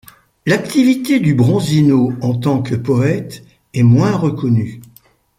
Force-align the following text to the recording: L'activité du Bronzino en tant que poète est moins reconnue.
L'activité 0.47 1.19
du 1.19 1.35
Bronzino 1.35 2.11
en 2.23 2.33
tant 2.33 2.63
que 2.63 2.73
poète 2.73 3.43
est 3.75 3.83
moins 3.83 4.15
reconnue. 4.17 4.81